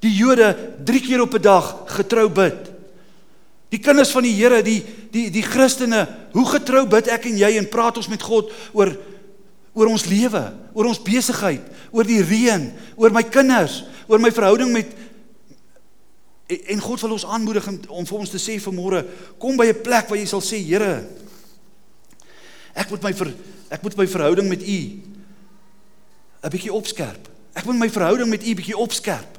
[0.00, 2.70] Die Jode 3 keer op 'n dag getrou bid.
[3.70, 7.56] Die kinders van die Here, die die die Christene, hoe getrou bid ek en jy
[7.58, 8.96] en praat ons met God oor
[9.74, 10.42] oor ons lewe,
[10.74, 14.86] oor ons besigheid, oor die reën, oor my kinders, oor my verhouding met
[16.48, 19.04] en God wil ons aanmoedig om, vir ons te sê vanmôre,
[19.38, 21.04] kom by 'n plek waar jy sal sê, Here,
[22.78, 23.32] ek moet my ver,
[23.74, 24.80] ek moet my verhouding met U
[26.38, 27.28] 'n bietjie opskerp.
[27.52, 29.38] Ek moet my verhouding met U bietjie opskerp.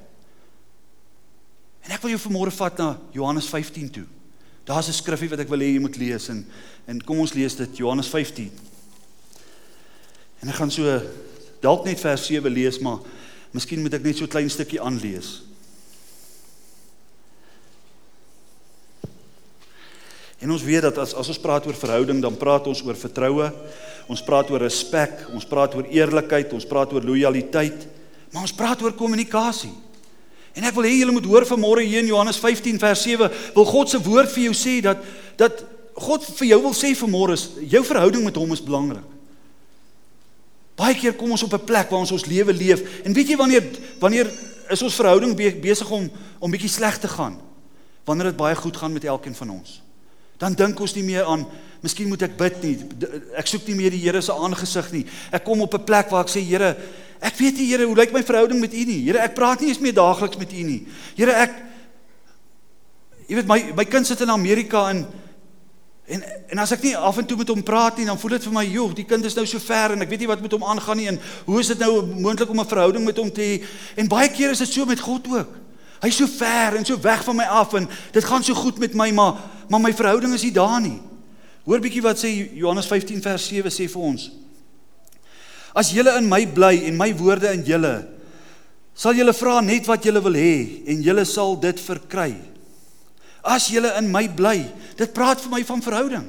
[1.88, 4.06] En ek wil jou vanmôre vat na Johannes 15 toe.
[4.68, 6.46] Daar's 'n skriffie wat ek wil hê jy moet lees en
[6.86, 8.52] en kom ons lees dit Johannes 15.
[10.42, 11.02] En ek gaan so
[11.62, 13.00] dalk net vers 7 lees, maar
[13.52, 15.49] miskien moet ek net so 'n klein stukkie aanlees.
[20.40, 23.50] En ons weet dat as as ons praat oor verhouding, dan praat ons oor vertroue.
[24.10, 27.84] Ons praat oor respek, ons praat oor eerlikheid, ons praat oor lojaliteit,
[28.34, 29.74] maar ons praat oor kommunikasie.
[30.58, 33.68] En ek wil hê julle moet hoor vanmôre hier in Johannes 15 vers 7, wil
[33.70, 35.04] God se woord vir jou sê dat
[35.40, 35.62] dat
[36.00, 39.06] God vir jou wil sê vanmôre is jou verhouding met hom is belangrik.
[40.80, 43.38] Baie keer kom ons op 'n plek waar ons ons lewe leef en weet jy
[43.38, 43.64] wanneer
[44.00, 44.32] wanneer
[44.72, 47.38] is ons verhouding besig om om bietjie sleg te gaan?
[48.06, 49.82] Wanneer dit baie goed gaan met elkeen van ons.
[50.40, 51.46] Dan dink ons nie meer aan
[51.84, 52.76] miskien moet ek bid nie.
[53.40, 55.06] Ek soek nie meer die Here se aangesig nie.
[55.32, 56.76] Ek kom op 'n plek waar ek sê Here,
[57.20, 59.02] Ek weet nie Here, hoe lyk my verhouding met U nie?
[59.04, 60.88] Here, ek praat nie eens meer daagliks met U nie.
[61.18, 61.66] Here, ek
[63.30, 65.04] Jy weet my my kind sit in Amerika en
[66.10, 68.48] en en as ek nie af en toe met hom praat nie, dan voel dit
[68.48, 70.56] vir my, joh, die kind is nou so ver en ek weet nie wat met
[70.56, 73.42] hom aangaan nie en hoe is dit nou moontlik om 'n verhouding met hom te
[73.42, 73.62] hê?
[73.96, 75.59] En baie keer is dit so met God ook.
[76.00, 78.94] Hy's so ver en so weg van my af en dit gaan so goed met
[78.94, 80.98] my, maar maar my verhouding is nie daar nie.
[81.68, 84.30] Hoor bietjie wat sê Johannes 15 vers 7 sê vir ons.
[85.78, 87.94] As julle in my bly en my woorde in julle
[89.00, 90.56] sal julle vra net wat julle wil hê
[90.92, 92.34] en julle sal dit verkry.
[93.44, 94.58] As julle in my bly,
[95.00, 96.26] dit praat vir my van verhouding.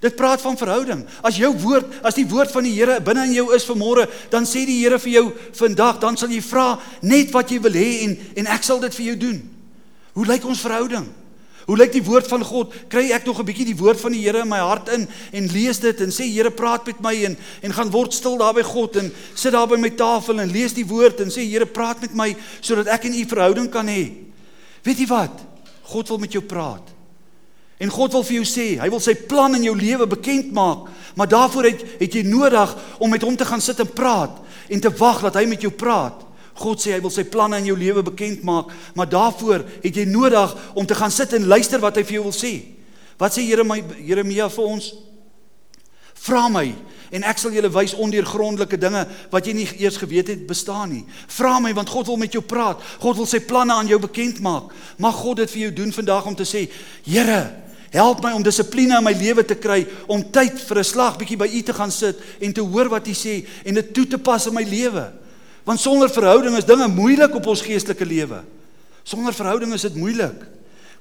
[0.00, 1.04] Dit praat van verhouding.
[1.20, 4.48] As jou woord, as die woord van die Here binne in jou is vanmôre, dan
[4.48, 5.24] sê die Here vir jou
[5.58, 8.96] vandag, dan sal jy vra net wat jy wil hê en en ek sal dit
[8.96, 9.42] vir jou doen.
[10.16, 11.04] Hoe lyk ons verhouding?
[11.68, 12.72] Hoe lyk die woord van God?
[12.90, 15.52] Kry ek nog 'n bietjie die woord van die Here in my hart in en
[15.52, 18.62] lees dit en sê Here praat met my en en gaan word stil daar by
[18.62, 22.00] God en sit daar by my tafel en lees die woord en sê Here praat
[22.00, 24.10] met my sodat ek en U verhouding kan hê.
[24.82, 25.44] Weet jy wat?
[25.82, 26.99] God wil met jou praat.
[27.80, 30.90] En God wil vir jou sê, hy wil sy plan in jou lewe bekend maak,
[31.16, 34.36] maar daarvoor het het jy nodig om met hom te gaan sit en praat
[34.68, 36.26] en te wag dat hy met jou praat.
[36.60, 40.04] God sê hy wil sy planne in jou lewe bekend maak, maar daarvoor het jy
[40.10, 42.52] nodig om te gaan sit en luister wat hy vir jou wil sê.
[43.20, 44.90] Wat sê Jeremia vir ons?
[46.20, 46.66] Vra my
[47.10, 51.02] en ek sal julle wys ondeurgrondelike dinge wat jy nie eers geweet het bestaan nie.
[51.32, 52.82] Vra my want God wil met jou praat.
[53.00, 54.68] God wil sy planne aan jou bekend maak.
[55.00, 56.66] Mag God dit vir jou doen vandag om te sê,
[57.08, 57.40] Here,
[57.90, 61.38] help my om dissipline in my lewe te kry om tyd vir 'n slag bietjie
[61.38, 64.18] by U te gaan sit en te hoor wat U sê en dit toe te
[64.18, 65.10] pas in my lewe.
[65.64, 68.44] Want sonder verhouding is dinge moeilik op ons geestelike lewe.
[69.02, 70.46] Sonder verhouding is dit moeilik.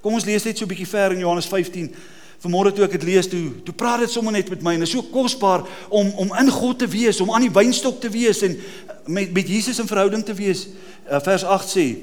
[0.02, 1.94] Kom ons lees net so 'n bietjie ver in Johannes 15.
[2.40, 4.88] Vanmôre toe ek dit lees toe, toe praat dit sommer net met my en dit
[4.88, 8.42] is so kosbaar om om in God te wees, om aan die wynstok te wees
[8.42, 8.58] en
[9.06, 10.68] met met Jesus in verhouding te wees.
[11.12, 11.98] Uh, vers 8 sê: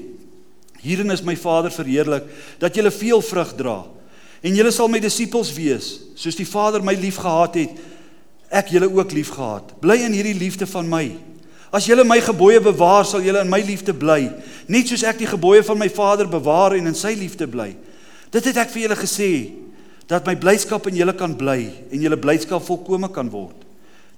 [0.79, 2.23] Hierin is my Vader verheerlik
[2.59, 3.96] dat julle veel vrug dra
[4.41, 7.79] en julle sal my disippels wees, soos die Vader my liefgehad het,
[8.53, 9.73] ek julle ook liefgehad.
[9.83, 11.05] Bly in hierdie liefde van my.
[11.73, 14.21] As julle my gebooie bewaar, sal julle in my liefde bly,
[14.71, 17.73] net soos ek die gebooie van my Vader bewaar en in sy liefde bly.
[18.31, 19.31] Dit het ek vir julle gesê
[20.07, 21.59] dat my blydskap in julle kan bly
[21.91, 23.65] en julle blydskap volkome kan word.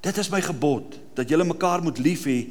[0.06, 2.44] Dit is my gebod dat julle mekaar moet lief hê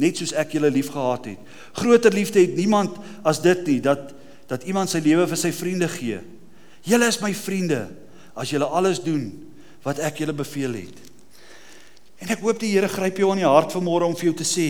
[0.00, 1.40] net soos ek julle liefgehad het.
[1.76, 2.96] Groter liefde het niemand
[3.28, 4.10] as dit nie dat
[4.50, 6.18] dat iemand sy lewe vir sy vriende gee.
[6.82, 7.86] Julle is my vriende
[8.34, 9.30] as julle alles doen
[9.84, 10.98] wat ek julle beveel het.
[12.22, 14.46] En ek hoop die Here gryp jou aan die hart vanmôre om vir jou te
[14.46, 14.68] sê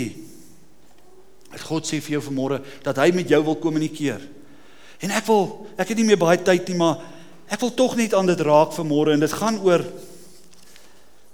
[1.53, 4.23] dat God sê vir jou vanmôre dat hy met jou wil kommunikeer.
[5.05, 5.45] En ek wil
[5.77, 7.03] ek het nie meer baie tyd nie, maar
[7.53, 9.85] ek wil tog net aan dit raak vanmôre en dit gaan oor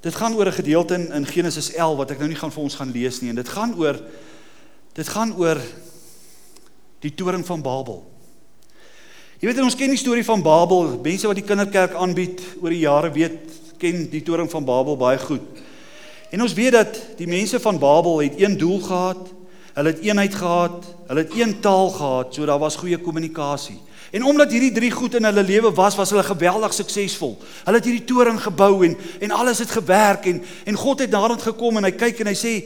[0.02, 2.62] dit gaan oor 'n gedeelte in, in Genesis 11 wat ek nou nie gaan vir
[2.62, 3.98] ons gaan lees nie en dit gaan oor
[4.94, 5.58] dit gaan oor
[7.00, 8.17] die toring van Babel.
[9.38, 10.96] Jy weet ons ken die storie van Babel.
[10.98, 15.18] Mense wat die kinderkerk aanbied oor die jare weet ken die toring van Babel baie
[15.22, 15.60] goed.
[16.34, 19.28] En ons weet dat die mense van Babel het een doel gehad.
[19.76, 20.88] Hulle het eenheid gehad.
[21.06, 23.76] Hulle het een taal gehad, so daar was goeie kommunikasie.
[24.10, 27.36] En omdat hierdie drie goed in hulle lewe was, was hulle geweldig suksesvol.
[27.62, 31.38] Hulle het hierdie toring gebou en en alles het gewerk en en God het daarin
[31.38, 32.56] gekom en hy kyk en hy sê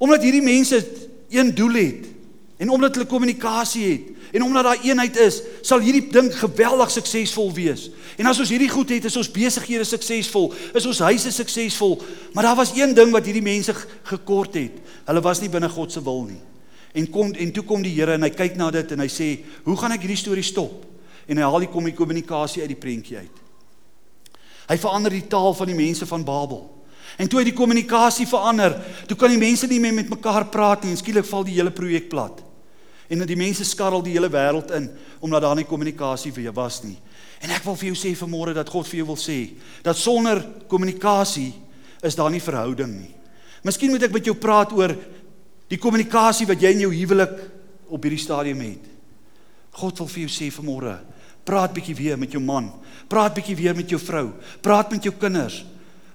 [0.00, 0.80] omdat hierdie mense
[1.28, 2.08] een doel het
[2.56, 7.50] en omdat hulle kommunikasie het En omdat daar eenheid is, sal hierdie ding geweldig suksesvol
[7.54, 7.88] wees.
[8.18, 11.96] En as ons hierdie goed het, is ons besighede suksesvol, is ons huise suksesvol.
[12.34, 13.74] Maar daar was een ding wat hierdie mense
[14.12, 14.78] gekort het.
[15.08, 16.38] Hulle was nie binne God se wil nie.
[16.94, 19.44] En kom en toe kom die Here en hy kyk na dit en hy sê,
[19.64, 20.86] "Hoe gaan ek hierdie storie stop?"
[21.26, 23.36] En hy haal die kommunikasie uit die prentjie uit.
[24.68, 26.70] Hy verander die taal van die mense van Babel.
[27.18, 30.84] En toe hy die kommunikasie verander, toe kan die mense nie meer met mekaar praat
[30.84, 32.49] nie en skielik val die hele projek plat
[33.10, 34.88] en die mense skarrel die hele wêreld in
[35.20, 36.96] omdat daar nie kommunikasie jou was nie.
[37.42, 39.50] En ek wil vir jou sê vanmôre dat God vir jou wil sê
[39.82, 41.52] dat sonder kommunikasie
[42.02, 43.14] is daar nie verhouding nie.
[43.66, 44.94] Miskien moet ek met jou praat oor
[45.70, 47.34] die kommunikasie wat jy in jou huwelik
[47.90, 48.86] op hierdie stadium het.
[49.80, 50.94] God wil vir jou sê vanmôre,
[51.46, 52.70] praat bietjie weer met jou man,
[53.10, 54.30] praat bietjie weer met jou vrou,
[54.62, 55.60] praat met jou kinders.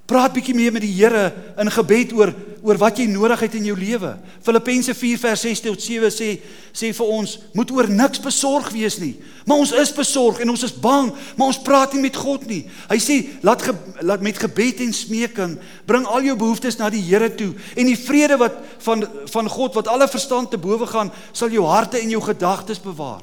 [0.06, 2.30] Praat bietjie meer met die Here in gebed oor
[2.66, 4.16] oor wat jy nodig het in jou lewe.
[4.44, 6.30] Filippense 4 vers 6 tot 7 sê
[6.76, 9.14] sê vir ons moet oor niks besorg wees nie.
[9.46, 12.64] Maar ons is besorg en ons is bang, maar ons praat nie met God nie.
[12.90, 15.54] Hy sê laat ge, laat met gebed en smeking
[15.88, 19.78] bring al jou behoeftes na die Here toe en die vrede wat van van God
[19.78, 23.22] wat alle verstand te bowe gaan sal jou harte en jou gedagtes bewaar.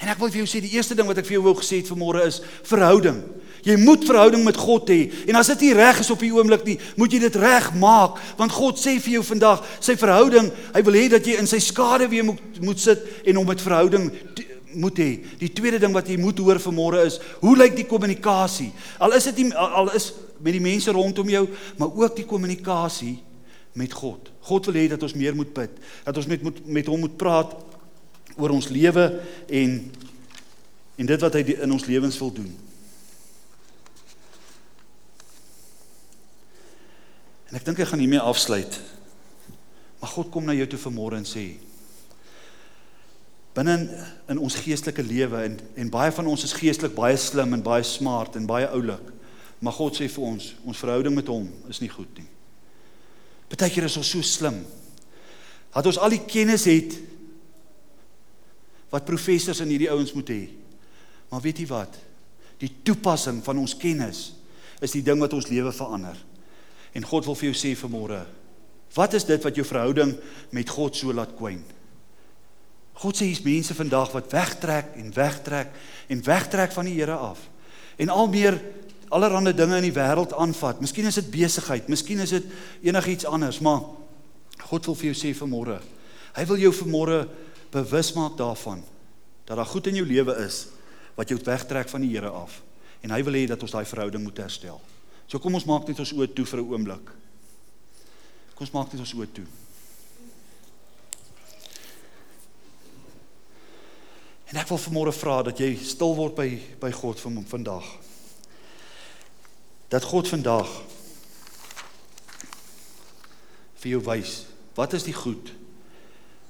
[0.00, 1.80] En ek wil vir jou sê die eerste ding wat ek vir jou wou gesê
[1.80, 3.20] het vanmôre is verhouding.
[3.66, 5.08] Jy moet verhouding met God hê.
[5.26, 8.20] En as dit nie reg is op die oomblik nie, moet jy dit reg maak,
[8.38, 11.58] want God sê vir jou vandag, sy verhouding, hy wil hê dat jy in sy
[11.62, 14.06] skade weer moet moet sit en om met verhouding
[14.76, 15.08] moet hê.
[15.40, 18.70] Die tweede ding wat jy moet hoor vanmôre is, hoe lyk die kommunikasie?
[19.02, 21.46] Al is dit nie al is met die mense rondom jou,
[21.80, 23.16] maar ook die kommunikasie
[23.76, 24.30] met God.
[24.46, 25.74] God wil hê dat ons meer moet bid,
[26.06, 27.56] dat ons met met, met hom moet praat
[28.36, 29.08] oor ons lewe
[29.48, 29.80] en
[30.96, 32.54] en dit wat hy in ons lewens wil doen.
[37.50, 38.80] En ek dink ek gaan hiermee afsluit.
[40.00, 41.48] Maar God kom na jou toe vanmôre en sê
[43.56, 43.84] binne in,
[44.34, 47.84] in ons geestelike lewe en en baie van ons is geestelik baie slim en baie
[47.88, 49.12] smart en baie oulik.
[49.64, 52.26] Maar God sê vir ons, ons verhouding met hom is nie goed nie.
[53.48, 54.58] Partykeer is ons so slim.
[55.72, 56.98] Dat ons al die kennis het
[58.92, 60.42] wat professors in hierdie ouens moet hê.
[61.32, 61.96] Maar weet jy wat?
[62.60, 64.28] Die toepassing van ons kennis
[64.84, 66.20] is die ding wat ons lewe verander.
[66.96, 68.22] En God wil vir jou sê vanmôre,
[68.96, 70.14] wat is dit wat jou verhouding
[70.56, 71.60] met God so laat kwyn?
[72.96, 75.74] God sê hier's mense vandag wat wegtrek en wegtrek
[76.08, 77.42] en wegtrek van die Here af.
[78.00, 78.56] En al meer
[79.12, 80.80] allerlei dinge in die wêreld aanvat.
[80.80, 82.48] Miskien is dit besigheid, miskien is dit
[82.88, 83.84] enigiets anders, maar
[84.66, 85.76] God wil vir jou sê vanmôre,
[86.36, 87.20] hy wil jou vanmôre
[87.72, 88.80] bewus maak daarvan
[89.46, 90.64] dat daar goed in jou lewe is
[91.14, 92.62] wat jou wegtrek van die Here af.
[93.04, 94.80] En hy wil hê dat ons daai verhouding moet herstel.
[95.26, 97.06] So kom ons maak net ons oë toe vir 'n oomblik.
[98.54, 99.46] Kom ons maak net ons oë toe.
[104.46, 106.48] En ek wil vanmôre vra dat jy stil word by
[106.80, 107.84] by God van vandag.
[109.90, 110.70] Dat God vandag
[113.76, 115.52] vir jou wys wat is die goed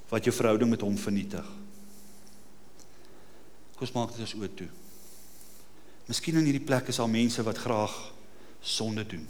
[0.09, 1.45] wat jou verhouding met hom vernietig.
[3.75, 4.69] Kom ons maak dit ons oë toe.
[6.07, 8.16] Miskien in hierdie plek is daar mense wat graag
[8.67, 9.25] sonde doen.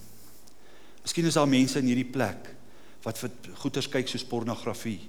[1.05, 2.49] Miskien is daar mense in hierdie plek
[3.05, 4.99] wat vir goeters kyk soos pornografie,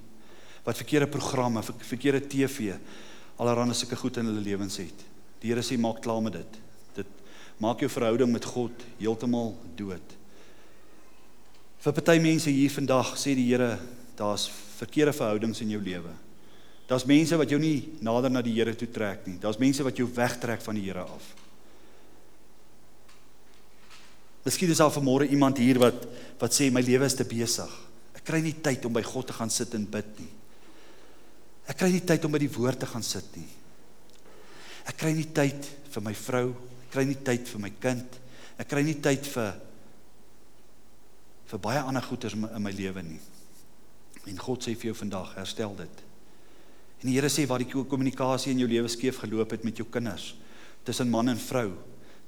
[0.63, 2.75] wat verkeerde programme, ver, verkeerde TV,
[3.39, 5.05] allerhande sulke goed in hulle lewens het.
[5.41, 6.59] Die Here sê maak klaar met dit.
[7.01, 7.11] Dit
[7.59, 10.15] maak jou verhouding met God heeltemal dood.
[11.79, 13.77] Vir party mense hier vandag sê die Here,
[14.19, 16.11] daar's verkeerde verhoudings in jou lewe.
[16.89, 19.37] Daar's mense wat jou nie nader na die Here toe trek nie.
[19.39, 21.33] Daar's mense wat jou wegtrek van die Here af.
[24.45, 26.07] Miskien is daar vanmôre iemand hier wat
[26.39, 27.71] wat sê my lewe is te besig.
[28.15, 30.29] Ek kry nie tyd om by God te gaan sit en bid nie.
[31.69, 33.47] Ek kry nie tyd om by die woord te gaan sit nie.
[34.87, 36.47] Ek kry nie tyd vir my vrou,
[36.85, 38.15] ek kry nie tyd vir my kind.
[38.59, 39.57] Ek kry nie tyd vir
[41.49, 43.19] vir baie ander goeders in my lewe nie.
[44.29, 46.03] En God sê vir jou vandag, herstel dit.
[47.01, 49.87] En die Here sê waar die kommunikasie in jou lewe skeef geloop het met jou
[49.89, 50.33] kinders,
[50.85, 51.71] tussen man en vrou,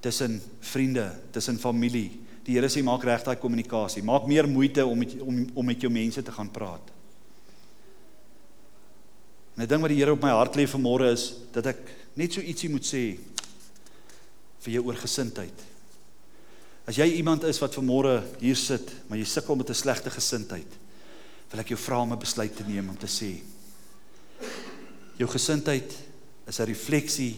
[0.02, 2.10] tussen vriende, tussen familie.
[2.46, 4.04] Die Here sê maak reg daai kommunikasie.
[4.04, 6.92] Maak meer moeite om met om om met jou mense te gaan praat.
[9.56, 11.78] En 'n ding wat die Here op my hart lê vanmôre is dat ek
[12.16, 13.18] net so ietsie moet sê
[14.60, 15.64] vir jou oor gesindheid.
[16.88, 20.68] As jy iemand is wat vanmôre hier sit, maar jy sukkel met 'n slegte gesindheid,
[21.52, 23.42] wil ek jou vra om 'n besluit te neem om te sê
[25.22, 25.94] jou gesindheid
[26.48, 27.36] is 'n refleksie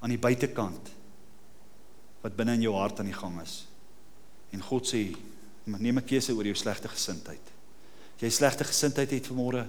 [0.00, 0.90] aan die buitekant
[2.20, 3.66] wat binne in jou hart aan die gang is.
[4.52, 5.16] En God sê,
[5.64, 7.46] neem 'n keuse oor jou slegte gesindheid.
[8.16, 9.66] As jy slegte gesindheid het vanmôre,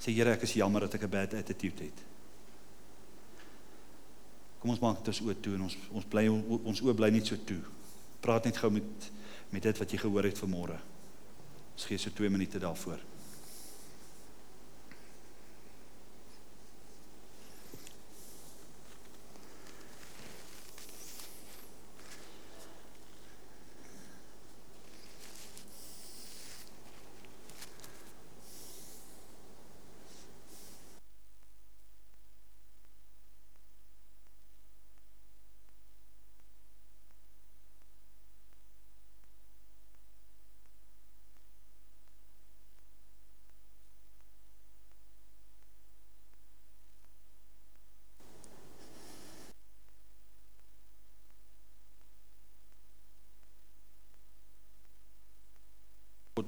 [0.00, 1.98] sê Here, ek is jammer dat ek 'n bad attitude het.
[4.60, 7.26] Kom ons maak dit ons oë toe en ons ons bly ons oë bly net
[7.26, 7.60] so toe.
[8.20, 9.10] Praat net gou met
[9.50, 10.78] met dit wat jy gehoor het vanmôre.
[11.74, 12.98] Ons gee so 2 minute daarvoor.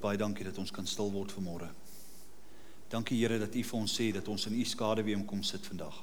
[0.07, 1.67] Baie dankie dat ons kan stil word vanmôre.
[2.87, 5.97] Dankie Here dat U vir ons sê dat ons in U skaduwee kom sit vandag.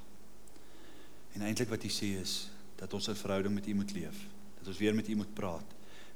[1.35, 4.19] En eintlik wat U sê is dat ons 'n verhouding met U moet leef,
[4.59, 5.65] dat ons weer met U moet praat,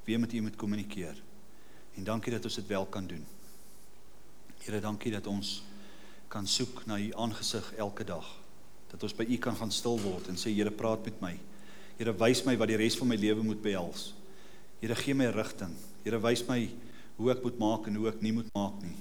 [0.04, 1.16] weer met U moet kommunikeer.
[1.96, 3.24] En dankie dat ons dit wel kan doen.
[4.58, 5.62] Here, dankie dat ons
[6.28, 8.26] kan soek na U aangesig elke dag.
[8.90, 11.38] Dat ons by U kan gaan stil word en sê Here, praat met my.
[11.96, 14.14] Here, wys my wat die res van my lewe moet behels.
[14.80, 15.74] Here, gee my rigting.
[16.04, 16.68] Here, wys my
[17.18, 18.96] hoe ek moet maak en hoe ek nie moet maak nie.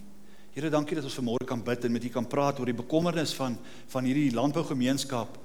[0.58, 3.36] Here, dankie dat ons vanmôre kan bid en met U kan praat oor die bekommernis
[3.38, 3.60] van
[3.94, 5.38] van hierdie landbougemeenskap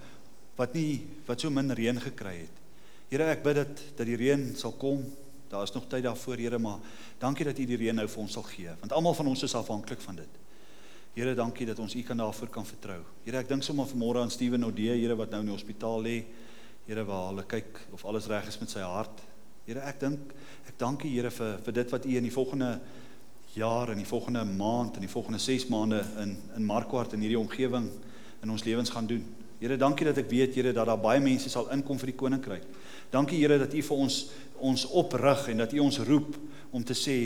[0.57, 2.63] wat nie wat so min reën gekry het.
[3.13, 5.05] Here, ek bid dat dat die reën sal kom.
[5.53, 6.81] Daar is nog tyd daarvoor, Here, maar
[7.21, 9.55] dankie dat U die reën nou vir ons sal gee, want almal van ons is
[9.59, 10.39] afhanklik van dit.
[11.13, 13.03] Here, dankie dat ons U kan daarvoor kan vertrou.
[13.27, 16.23] Here, ek dink sommer vanmôre aan Steven Odee, Here wat nou in die hospitaal lê.
[16.87, 19.21] Here, waar hulle kyk of alles reg is met sy hart.
[19.63, 20.33] Here, ek dink
[20.67, 22.73] ek dank U Here vir vir dit wat U in die volgende
[23.55, 27.39] jaar en die volgende maand en die volgende 6 maande in in Markwart en hierdie
[27.39, 27.87] omgewing
[28.43, 29.23] in ons lewens gaan doen.
[29.61, 32.67] Here, dankie dat ek weet Here dat daar baie mense sal inkom vir die koninkryk.
[33.15, 34.19] Dankie Here dat U vir ons
[34.59, 36.35] ons oprig en dat U ons roep
[36.75, 37.17] om te sê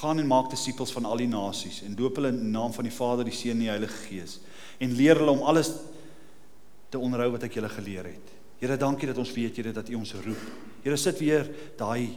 [0.00, 2.88] gaan en maak disippels van al die nasies en doop hulle in die naam van
[2.88, 4.40] die Vader, die Seun en die Heilige Gees
[4.82, 5.70] en leer hulle om alles
[6.90, 8.35] te onderhou wat ek julle geleer het.
[8.58, 10.44] Here, dankie dat ons weet Here dat U ons roep.
[10.82, 12.16] Here, sit weer daai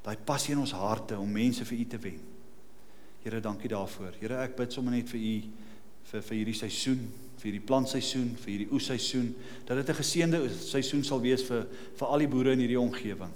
[0.00, 2.20] daai passie in ons harte om mense vir U te wen.
[3.20, 4.14] Here, dankie daarvoor.
[4.20, 5.34] Here, ek bid sommer net vir U
[6.10, 7.02] vir vir hierdie seisoen,
[7.38, 9.28] vir hierdie plantseisoen, vir hierdie oesseisoen,
[9.68, 13.32] dat dit 'n geseënde seisoen sal wees vir vir al die boere in hierdie omgewing.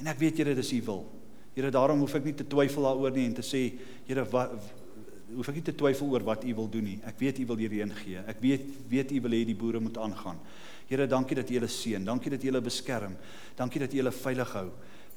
[0.00, 1.06] En ek weet Here, dis U wil.
[1.54, 4.50] Here, daarom hoef ek nie te twyfel daaroor nie en te sê, Here, wat
[5.36, 6.98] hoef ek nie te twyfel oor wat U wil doen nie.
[7.06, 8.22] Ek weet U wil die reën gee.
[8.26, 10.38] Ek weet weet U wil hê die boere moet aangaan.
[10.90, 12.04] Here, dankie dat U hulle seën.
[12.04, 13.16] Dankie dat U hulle beskerm.
[13.56, 14.68] Dankie dat U hulle veilig hou.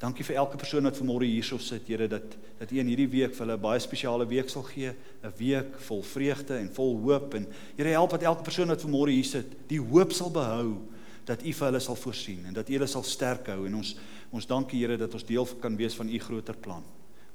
[0.03, 3.35] Dankie vir elke persoon wat vanmôre hierso sit, Here, dat dat U in hierdie week
[3.35, 4.91] vir hulle 'n baie spesiale week sal gee,
[5.23, 7.47] 'n week vol vreugde en vol hoop en
[7.77, 10.81] Here, help dat elke persoon wat vanmôre hier sit, die hoop sal behou
[11.25, 13.95] dat U vir hulle sal voorsien en dat U hulle sal sterk hou en ons
[14.31, 16.83] ons dankie Here dat ons deel kan wees van U groter plan.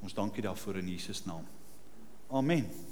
[0.03, 1.58] Ons dankie daarvoor in Jesus naam.
[2.31, 2.88] Amen.